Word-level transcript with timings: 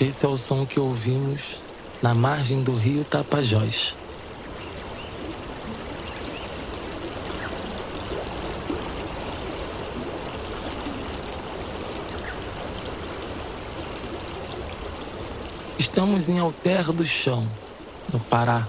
Esse 0.00 0.24
é 0.24 0.28
o 0.30 0.38
som 0.38 0.64
que 0.64 0.80
ouvimos 0.80 1.58
na 2.00 2.14
margem 2.14 2.62
do 2.62 2.74
rio 2.74 3.04
Tapajós. 3.04 3.94
Estamos 15.78 16.30
em 16.30 16.38
Alter 16.38 16.92
do 16.92 17.04
Chão, 17.04 17.46
no 18.10 18.18
Pará, 18.18 18.66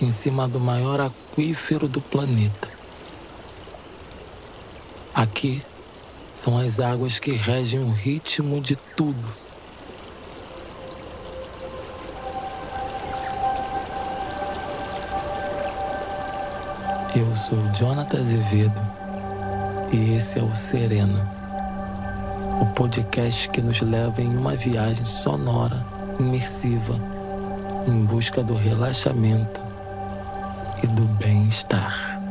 em 0.00 0.10
cima 0.10 0.48
do 0.48 0.58
maior 0.58 1.00
aquífero 1.00 1.86
do 1.86 2.00
planeta. 2.00 2.68
Aqui 5.14 5.62
são 6.34 6.58
as 6.58 6.80
águas 6.80 7.20
que 7.20 7.30
regem 7.30 7.78
o 7.78 7.92
ritmo 7.92 8.60
de 8.60 8.74
tudo. 8.74 9.41
Eu 17.22 17.36
sou 17.36 17.56
Jonathan 17.72 18.18
Azevedo 18.18 18.82
e 19.92 20.16
esse 20.16 20.40
é 20.40 20.42
o 20.42 20.52
Serena, 20.56 21.24
o 22.60 22.66
podcast 22.74 23.48
que 23.50 23.62
nos 23.62 23.80
leva 23.80 24.20
em 24.20 24.36
uma 24.36 24.56
viagem 24.56 25.04
sonora, 25.04 25.86
imersiva, 26.18 26.98
em 27.86 28.04
busca 28.04 28.42
do 28.42 28.56
relaxamento 28.56 29.60
e 30.82 30.86
do 30.88 31.02
bem-estar. 31.02 32.21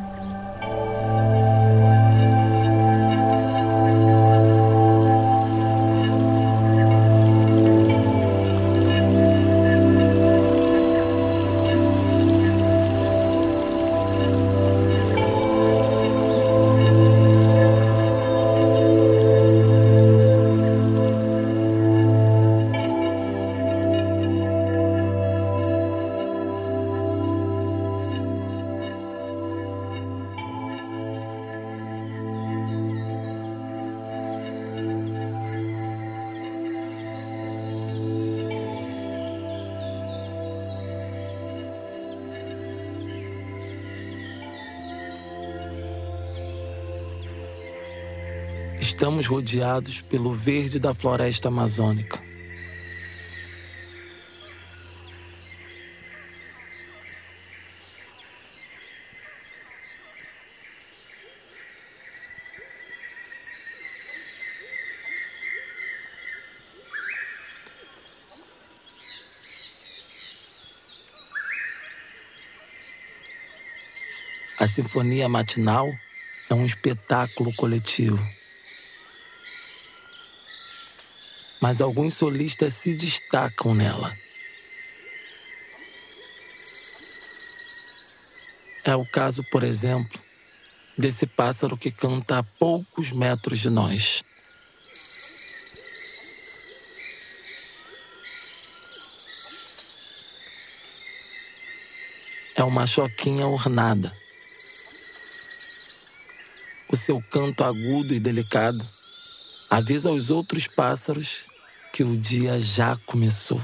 Rodeados 49.32 50.02
pelo 50.02 50.34
verde 50.34 50.78
da 50.78 50.92
floresta 50.92 51.48
amazônica. 51.48 52.20
A 74.58 74.66
sinfonia 74.66 75.26
matinal 75.26 75.90
é 76.50 76.54
um 76.54 76.66
espetáculo 76.66 77.50
coletivo. 77.54 78.41
Mas 81.62 81.80
alguns 81.80 82.14
solistas 82.14 82.74
se 82.74 82.92
destacam 82.92 83.72
nela. 83.72 84.12
É 88.84 88.96
o 88.96 89.06
caso, 89.06 89.44
por 89.44 89.62
exemplo, 89.62 90.20
desse 90.98 91.24
pássaro 91.24 91.76
que 91.76 91.92
canta 91.92 92.38
a 92.38 92.42
poucos 92.42 93.12
metros 93.12 93.60
de 93.60 93.70
nós. 93.70 94.24
É 102.56 102.64
uma 102.64 102.88
choquinha 102.88 103.46
ornada. 103.46 104.12
O 106.88 106.96
seu 106.96 107.22
canto 107.30 107.62
agudo 107.62 108.12
e 108.12 108.18
delicado 108.18 108.84
avisa 109.70 110.10
aos 110.10 110.28
outros 110.28 110.66
pássaros 110.66 111.51
que 111.92 112.02
o 112.02 112.16
dia 112.16 112.58
já 112.58 112.96
começou. 113.04 113.60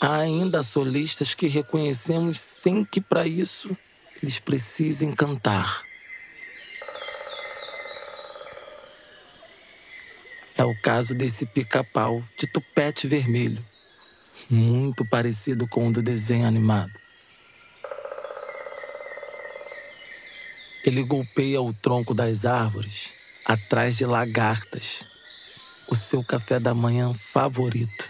Há 0.00 0.16
ainda 0.20 0.62
solistas 0.62 1.34
que 1.34 1.46
reconhecemos 1.46 2.40
sem 2.40 2.84
que 2.84 3.02
para 3.02 3.26
isso 3.26 3.76
eles 4.22 4.38
precisem 4.38 5.12
cantar. 5.12 5.87
É 10.58 10.64
o 10.64 10.74
caso 10.82 11.14
desse 11.14 11.46
pica-pau 11.46 12.20
de 12.36 12.44
tupete 12.48 13.06
vermelho, 13.06 13.64
muito 14.50 15.04
parecido 15.04 15.68
com 15.68 15.86
o 15.86 15.92
do 15.92 16.02
desenho 16.02 16.48
animado. 16.48 16.90
Ele 20.84 21.04
golpeia 21.04 21.62
o 21.62 21.72
tronco 21.72 22.12
das 22.12 22.44
árvores 22.44 23.12
atrás 23.44 23.94
de 23.94 24.04
lagartas, 24.04 25.06
o 25.88 25.94
seu 25.94 26.24
café 26.24 26.58
da 26.58 26.74
manhã 26.74 27.14
favorito. 27.14 28.07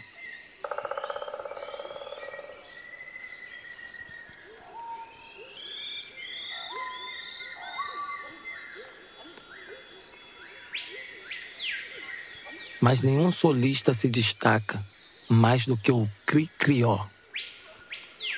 Mas 12.81 13.01
nenhum 13.01 13.31
solista 13.31 13.93
se 13.93 14.09
destaca 14.09 14.83
mais 15.29 15.67
do 15.67 15.77
que 15.77 15.93
o 15.93 16.09
Cri-Crió, 16.27 17.05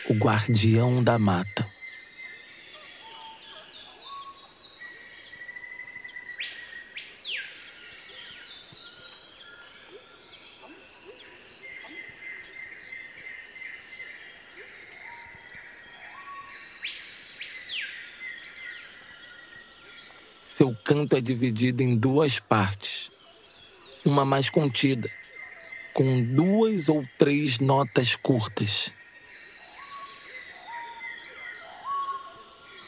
o 0.08 0.14
guardião 0.14 1.02
da 1.02 1.18
mata. 1.18 1.68
Seu 20.47 20.74
canto 20.84 21.16
é 21.16 21.20
dividido 21.22 21.82
em 21.82 21.97
duas 21.97 22.38
partes 22.38 22.99
uma 24.10 24.24
mais 24.24 24.51
contida, 24.51 25.09
com 25.95 26.22
duas 26.34 26.89
ou 26.89 27.07
três 27.16 27.60
notas 27.60 28.16
curtas. 28.16 28.91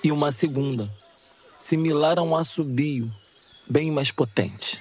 E 0.02 0.10
uma 0.10 0.32
segunda, 0.32 0.90
similar 1.60 2.18
a 2.18 2.22
um 2.22 2.36
assobio, 2.36 3.10
bem 3.70 3.92
mais 3.92 4.10
potente. 4.10 4.80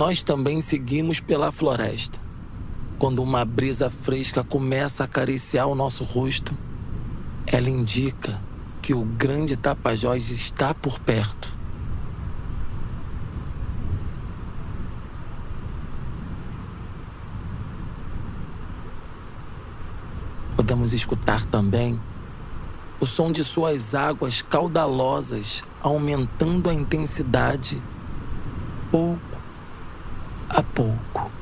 Nós 0.00 0.22
também 0.22 0.62
seguimos 0.62 1.20
pela 1.20 1.52
floresta. 1.52 2.18
Quando 2.98 3.22
uma 3.22 3.44
brisa 3.44 3.90
fresca 3.90 4.42
começa 4.42 5.02
a 5.02 5.04
acariciar 5.04 5.68
o 5.68 5.74
nosso 5.74 6.04
rosto, 6.04 6.56
ela 7.46 7.68
indica 7.68 8.40
que 8.80 8.94
o 8.94 9.02
grande 9.04 9.58
Tapajós 9.58 10.30
está 10.30 10.72
por 10.72 10.98
perto. 11.00 11.52
Podemos 20.56 20.94
escutar 20.94 21.44
também 21.44 22.00
o 22.98 23.04
som 23.04 23.30
de 23.30 23.44
suas 23.44 23.94
águas 23.94 24.40
caudalosas 24.40 25.62
aumentando 25.82 26.70
a 26.70 26.74
intensidade 26.74 27.82
pouco 28.90 29.29
a 30.50 30.62
pouco. 30.62 31.39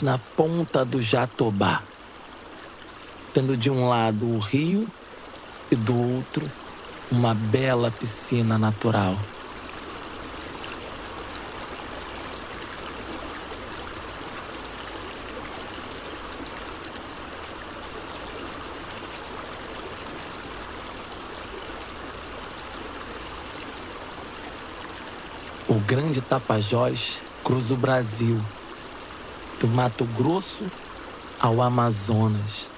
Na 0.00 0.16
ponta 0.16 0.84
do 0.84 1.02
Jatobá, 1.02 1.82
tendo 3.34 3.56
de 3.56 3.70
um 3.70 3.88
lado 3.88 4.26
o 4.26 4.38
rio 4.38 4.88
e 5.70 5.76
do 5.76 5.94
outro 5.94 6.50
uma 7.10 7.34
bela 7.34 7.90
piscina 7.90 8.58
natural. 8.58 9.16
O 25.68 25.74
Grande 25.74 26.22
Tapajós 26.22 27.20
cruza 27.44 27.74
o 27.74 27.76
Brasil 27.76 28.40
do 29.62 29.68
Mato 29.68 30.04
Grosso 30.04 30.66
ao 31.38 31.62
Amazonas, 31.62 32.68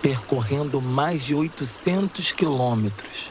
percorrendo 0.00 0.80
mais 0.80 1.22
de 1.22 1.34
800 1.34 2.32
quilômetros. 2.32 3.30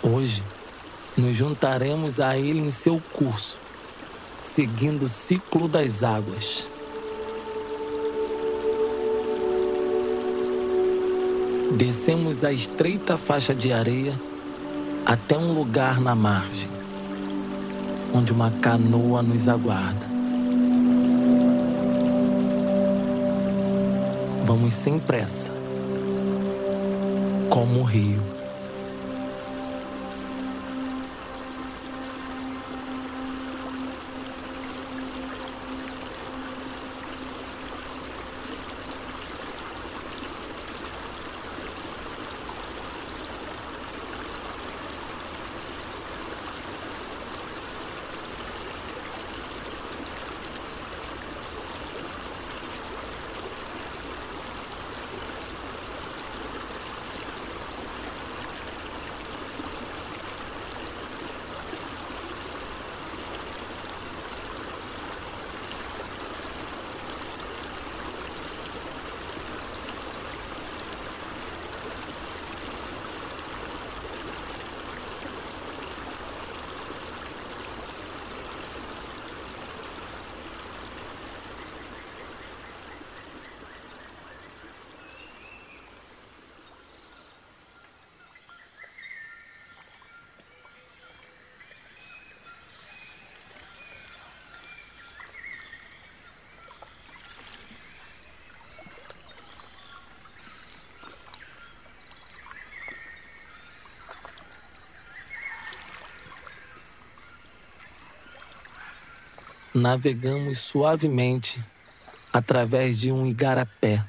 Hoje, 0.00 0.44
nos 1.16 1.36
juntaremos 1.36 2.20
a 2.20 2.38
ele 2.38 2.60
em 2.60 2.70
seu 2.70 3.02
curso, 3.12 3.58
seguindo 4.36 5.06
o 5.06 5.08
ciclo 5.08 5.66
das 5.66 6.04
águas. 6.04 6.68
Descemos 11.72 12.44
a 12.44 12.52
estreita 12.52 13.18
faixa 13.18 13.52
de 13.52 13.72
areia 13.72 14.16
até 15.04 15.36
um 15.36 15.52
lugar 15.52 16.00
na 16.00 16.14
margem, 16.14 16.68
onde 18.14 18.32
uma 18.32 18.50
canoa 18.50 19.22
nos 19.22 19.48
aguarda. 19.48 20.06
Vamos 24.44 24.74
sem 24.74 24.98
pressa, 24.98 25.52
como 27.48 27.80
o 27.80 27.84
rio. 27.84 28.41
Navegamos 109.74 110.58
suavemente 110.58 111.62
através 112.30 112.98
de 112.98 113.10
um 113.10 113.26
igarapé, 113.26 114.04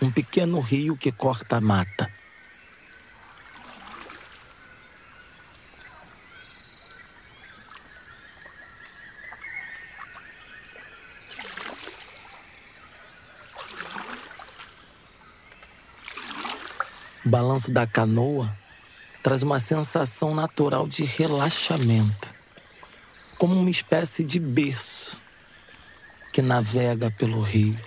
um 0.00 0.10
pequeno 0.10 0.60
rio 0.60 0.96
que 0.96 1.10
corta 1.10 1.56
a 1.56 1.60
mata. 1.60 2.08
O 17.24 17.28
balanço 17.28 17.72
da 17.72 17.86
canoa 17.86 18.50
traz 19.22 19.42
uma 19.42 19.58
sensação 19.58 20.34
natural 20.34 20.86
de 20.86 21.04
relaxamento 21.04 22.27
como 23.38 23.54
uma 23.54 23.70
espécie 23.70 24.24
de 24.24 24.40
berço 24.40 25.16
que 26.32 26.42
navega 26.42 27.08
pelo 27.08 27.40
rio. 27.40 27.78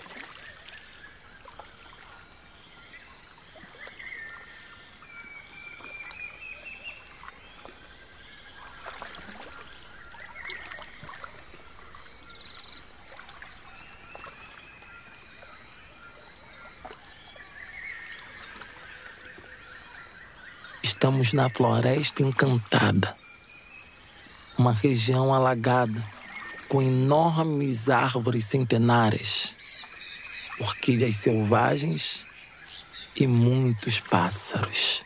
Estamos 20.81 21.33
na 21.33 21.49
floresta 21.49 22.23
encantada 22.23 23.20
uma 24.61 24.71
região 24.71 25.33
alagada 25.33 26.07
com 26.69 26.83
enormes 26.83 27.89
árvores 27.89 28.45
centenárias, 28.45 29.55
orquídeas 30.59 31.15
selvagens 31.15 32.27
e 33.15 33.25
muitos 33.25 33.99
pássaros. 33.99 35.03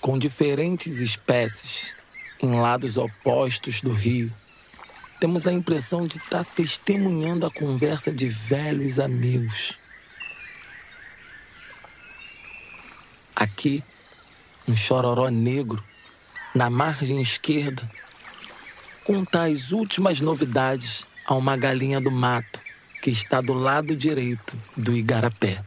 Com 0.00 0.16
diferentes 0.16 1.00
espécies 1.00 1.92
em 2.40 2.52
lados 2.60 2.96
opostos 2.96 3.80
do 3.80 3.92
rio, 3.92 4.32
temos 5.18 5.48
a 5.48 5.52
impressão 5.52 6.06
de 6.06 6.18
estar 6.18 6.44
testemunhando 6.44 7.46
a 7.46 7.50
conversa 7.50 8.12
de 8.12 8.28
velhos 8.28 9.00
amigos 9.00 9.82
Aqui, 13.64 13.82
um 14.68 14.76
chororó 14.76 15.30
negro, 15.30 15.82
na 16.54 16.68
margem 16.68 17.22
esquerda, 17.22 17.82
conta 19.04 19.44
as 19.44 19.72
últimas 19.72 20.20
novidades 20.20 21.06
a 21.24 21.32
uma 21.32 21.56
galinha 21.56 21.98
do 21.98 22.10
mato 22.10 22.60
que 23.00 23.08
está 23.08 23.40
do 23.40 23.54
lado 23.54 23.96
direito 23.96 24.54
do 24.76 24.94
igarapé. 24.94 25.64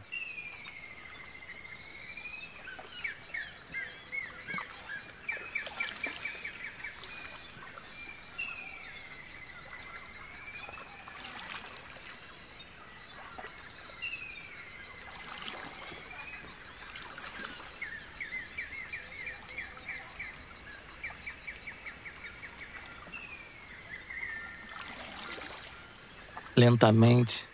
Lentamente, 26.58 27.44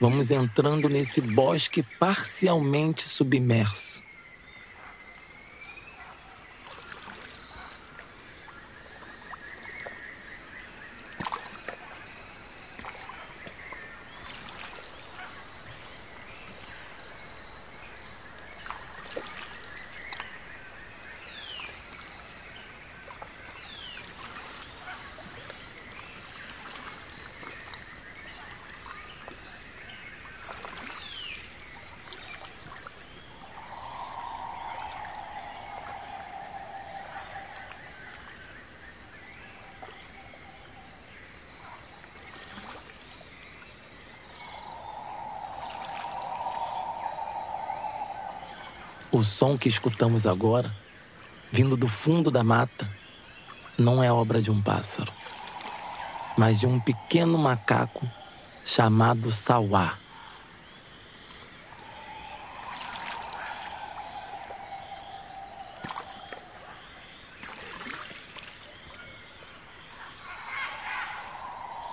vamos 0.00 0.30
entrando 0.30 0.88
nesse 0.88 1.20
bosque 1.20 1.82
parcialmente 1.98 3.02
submerso. 3.02 4.00
O 49.10 49.22
som 49.22 49.56
que 49.56 49.70
escutamos 49.70 50.26
agora, 50.26 50.70
vindo 51.50 51.78
do 51.78 51.88
fundo 51.88 52.30
da 52.30 52.44
mata, 52.44 52.86
não 53.78 54.02
é 54.02 54.12
obra 54.12 54.42
de 54.42 54.50
um 54.50 54.60
pássaro, 54.60 55.10
mas 56.36 56.60
de 56.60 56.66
um 56.66 56.78
pequeno 56.78 57.38
macaco 57.38 58.06
chamado 58.66 59.32
Sauá. 59.32 59.96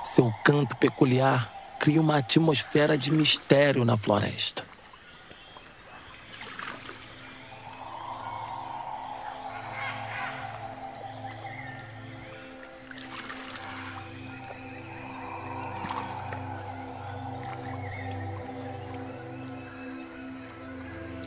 Seu 0.04 0.30
canto 0.44 0.76
peculiar 0.76 1.50
cria 1.80 2.02
uma 2.02 2.18
atmosfera 2.18 2.98
de 2.98 3.10
mistério 3.10 3.86
na 3.86 3.96
floresta. 3.96 4.75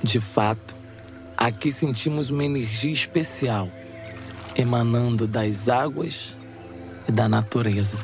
De 0.08 0.20
fato, 0.20 0.74
aqui 1.36 1.70
sentimos 1.70 2.30
uma 2.30 2.42
energia 2.42 2.94
especial 2.94 3.68
emanando 4.56 5.26
das 5.26 5.68
águas 5.68 6.34
e 7.06 7.12
da 7.12 7.28
natureza. 7.28 7.98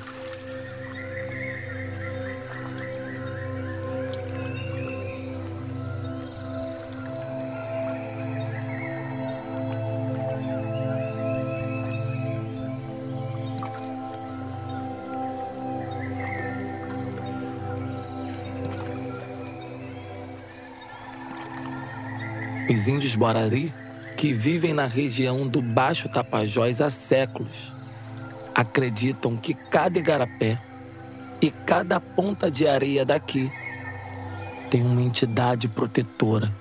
Os 22.74 22.88
índios 22.88 23.14
Borari, 23.14 23.72
que 24.16 24.32
vivem 24.32 24.74
na 24.74 24.84
região 24.84 25.46
do 25.46 25.62
Baixo 25.62 26.08
Tapajós 26.08 26.80
há 26.80 26.90
séculos, 26.90 27.72
acreditam 28.52 29.36
que 29.36 29.54
cada 29.54 29.96
igarapé 29.96 30.60
e 31.40 31.52
cada 31.52 32.00
ponta 32.00 32.50
de 32.50 32.66
areia 32.66 33.04
daqui 33.04 33.48
tem 34.72 34.82
uma 34.82 35.00
entidade 35.00 35.68
protetora 35.68 36.52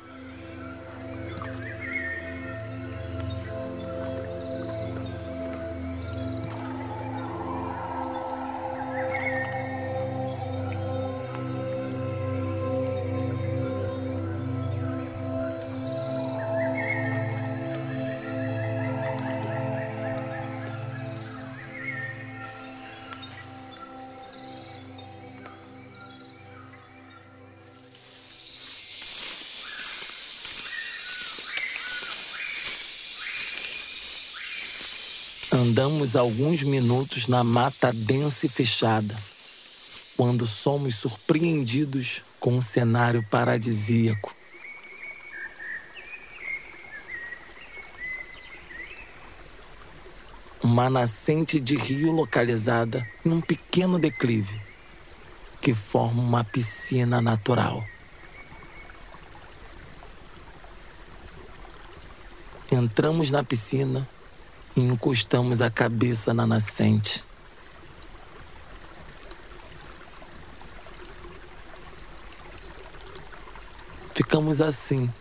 Andamos 35.63 36.17
alguns 36.17 36.61
minutos 36.61 37.29
na 37.29 37.41
mata 37.41 37.93
densa 37.93 38.45
e 38.45 38.49
fechada, 38.49 39.17
quando 40.17 40.45
somos 40.45 40.95
surpreendidos 40.95 42.21
com 42.37 42.57
um 42.57 42.61
cenário 42.61 43.23
paradisíaco. 43.31 44.35
Uma 50.61 50.89
nascente 50.89 51.61
de 51.61 51.77
rio 51.77 52.11
localizada 52.11 53.09
em 53.25 53.29
um 53.29 53.39
pequeno 53.39 53.97
declive, 53.97 54.61
que 55.61 55.73
forma 55.73 56.21
uma 56.21 56.43
piscina 56.43 57.21
natural. 57.21 57.81
Entramos 62.69 63.31
na 63.31 63.45
piscina 63.45 64.05
e 64.75 64.81
encostamos 64.81 65.61
a 65.61 65.69
cabeça 65.69 66.33
na 66.33 66.47
nascente. 66.47 67.23
Ficamos 74.13 74.61
assim, 74.61 75.11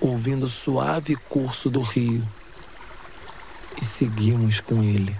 ouvindo 0.00 0.44
o 0.44 0.48
suave 0.48 1.16
curso 1.16 1.68
do 1.68 1.82
rio 1.82 2.26
e 3.80 3.84
seguimos 3.84 4.60
com 4.60 4.82
ele. 4.82 5.14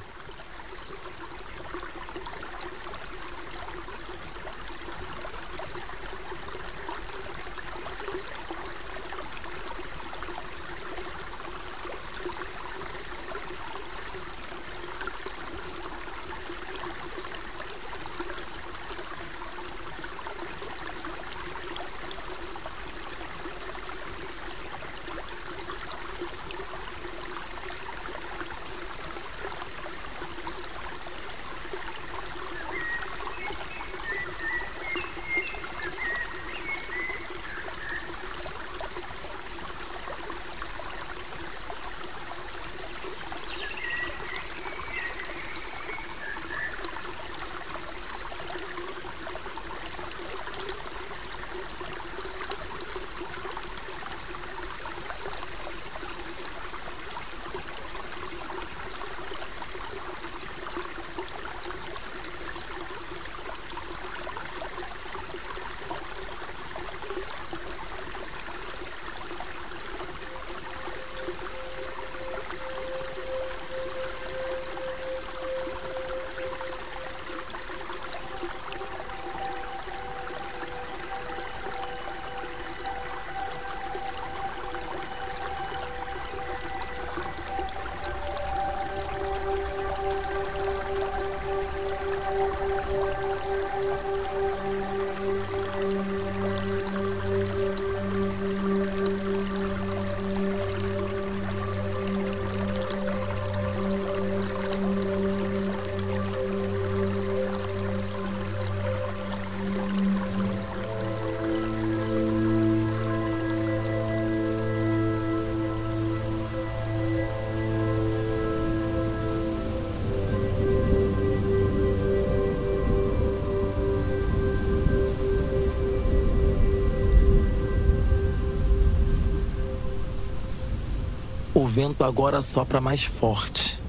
O 131.64 131.66
vento 131.66 132.04
agora 132.04 132.42
sopra 132.42 132.78
mais 132.78 133.04
forte. 133.04 133.80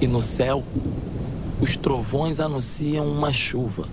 E 0.00 0.06
no 0.06 0.22
céu, 0.22 0.62
os 1.60 1.76
trovões 1.76 2.38
anunciam 2.38 3.04
uma 3.04 3.32
chuva. 3.32 3.88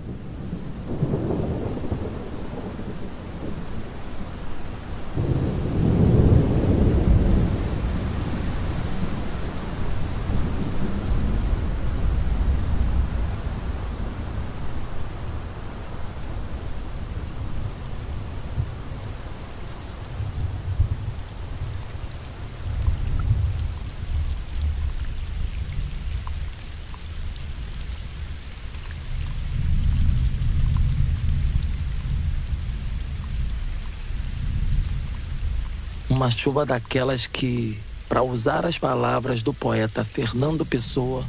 Uma 36.24 36.30
chuva 36.30 36.64
daquelas 36.64 37.26
que, 37.26 37.78
para 38.08 38.22
usar 38.22 38.64
as 38.64 38.78
palavras 38.78 39.42
do 39.42 39.52
poeta 39.52 40.02
Fernando 40.02 40.64
Pessoa, 40.64 41.22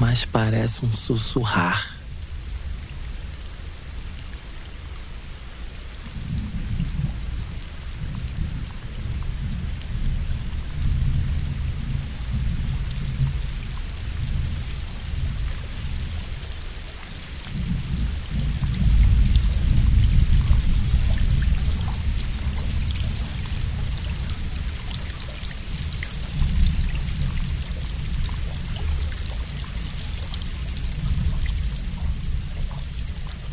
mais 0.00 0.24
parece 0.24 0.86
um 0.86 0.90
sussurrar. 0.90 1.95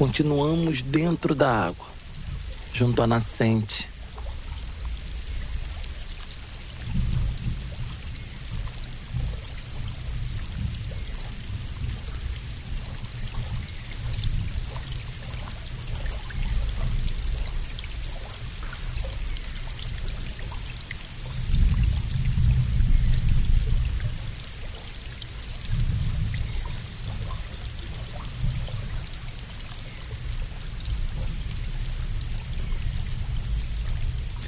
Continuamos 0.04 0.82
dentro 0.82 1.34
da 1.34 1.50
água, 1.50 1.86
junto 2.74 3.02
à 3.02 3.08
nascente. 3.08 3.93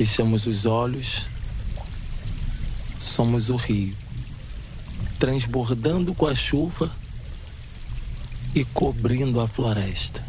Fechamos 0.05 0.45
os 0.45 0.67
olhos, 0.67 1.25
somos 2.99 3.49
o 3.49 3.55
rio, 3.55 3.97
transbordando 5.17 6.13
com 6.13 6.27
a 6.27 6.35
chuva 6.35 6.91
e 8.53 8.63
cobrindo 8.65 9.41
a 9.41 9.47
floresta. 9.47 10.23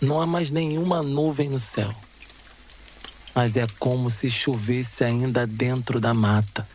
Não 0.00 0.20
há 0.20 0.26
mais 0.26 0.48
nenhuma 0.48 1.02
nuvem 1.02 1.48
no 1.48 1.58
céu, 1.58 1.92
mas 3.34 3.56
é 3.56 3.66
como 3.80 4.12
se 4.12 4.30
chovesse 4.30 5.02
ainda 5.02 5.44
dentro 5.44 6.00
da 6.00 6.14
mata. 6.14 6.68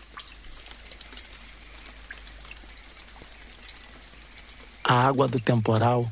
A 4.83 5.07
água 5.07 5.25
do 5.25 5.39
temporal, 5.39 6.05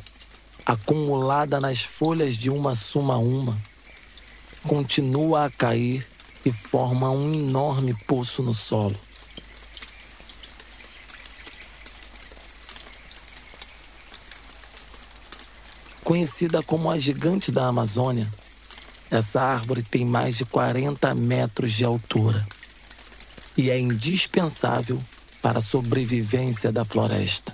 acumulada 0.65 1.59
nas 1.59 1.81
folhas 1.81 2.35
de 2.35 2.49
uma 2.49 2.75
suma 2.75 3.17
uma, 3.17 3.61
continua 4.63 5.47
a 5.47 5.49
cair 5.49 6.07
e 6.45 6.51
forma 6.51 7.11
um 7.11 7.33
enorme 7.33 7.93
poço 8.05 8.41
no 8.41 8.53
solo. 8.53 8.97
Conhecida 16.11 16.61
como 16.61 16.91
a 16.91 16.99
gigante 16.99 17.53
da 17.53 17.67
Amazônia, 17.67 18.29
essa 19.09 19.41
árvore 19.41 19.81
tem 19.81 20.03
mais 20.03 20.35
de 20.35 20.43
40 20.43 21.15
metros 21.15 21.71
de 21.71 21.85
altura 21.85 22.45
e 23.57 23.69
é 23.69 23.79
indispensável 23.79 25.01
para 25.41 25.59
a 25.59 25.61
sobrevivência 25.61 26.69
da 26.69 26.83
floresta. 26.83 27.53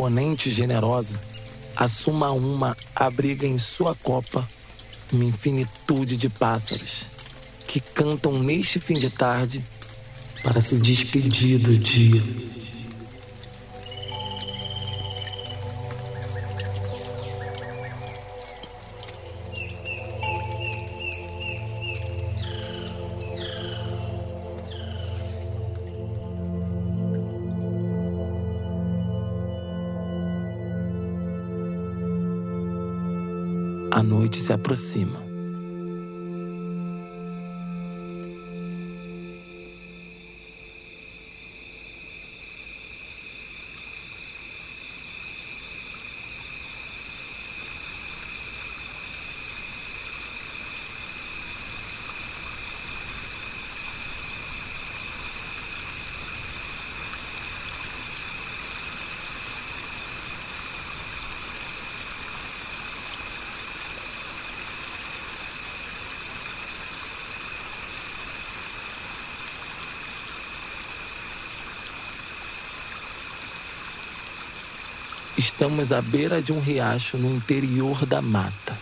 Imponente 0.00 0.48
e 0.48 0.52
generosa, 0.52 1.14
assuma 1.76 2.30
uma 2.30 2.74
abriga 2.96 3.46
em 3.46 3.58
sua 3.58 3.94
copa 3.94 4.48
uma 5.12 5.24
infinitude 5.24 6.16
de 6.16 6.30
pássaros 6.30 7.06
que 7.68 7.80
cantam 7.80 8.38
neste 8.42 8.80
fim 8.80 8.94
de 8.94 9.10
tarde 9.10 9.62
para 10.42 10.62
se 10.62 10.76
despedir 10.76 11.58
do 11.58 11.76
dia. 11.76 12.22
Se 34.50 34.54
aproxima. 34.54 35.29
Estamos 75.40 75.90
à 75.90 76.02
beira 76.02 76.42
de 76.42 76.52
um 76.52 76.60
riacho 76.60 77.16
no 77.16 77.34
interior 77.34 78.04
da 78.04 78.20
mata. 78.20 78.78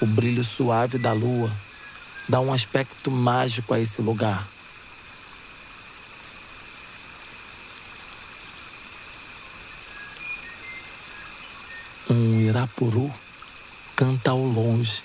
O 0.00 0.06
brilho 0.06 0.42
suave 0.42 0.96
da 0.96 1.12
lua 1.12 1.52
dá 2.26 2.40
um 2.40 2.50
aspecto 2.50 3.10
mágico 3.10 3.74
a 3.74 3.80
esse 3.80 4.00
lugar. 4.00 4.48
Um 12.08 12.40
irapuru 12.40 13.12
canta 13.94 14.30
ao 14.30 14.42
longe 14.42 15.02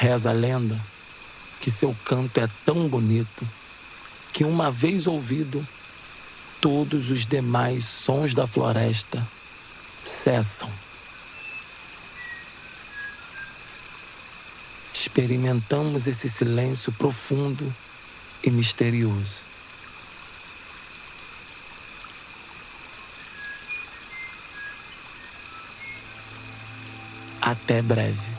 Reza 0.00 0.30
a 0.30 0.32
lenda 0.32 0.78
que 1.58 1.72
seu 1.72 1.92
canto 2.04 2.38
é 2.38 2.48
tão 2.64 2.86
bonito 2.86 3.44
que, 4.32 4.44
uma 4.44 4.70
vez 4.70 5.08
ouvido, 5.08 5.66
todos 6.60 7.10
os 7.10 7.26
demais 7.26 7.84
sons 7.84 8.32
da 8.32 8.46
floresta 8.46 9.26
cessam. 10.04 10.70
Experimentamos 14.94 16.06
esse 16.06 16.28
silêncio 16.28 16.92
profundo 16.92 17.74
e 18.40 18.52
misterioso. 18.52 19.42
Até 27.42 27.82
breve. 27.82 28.37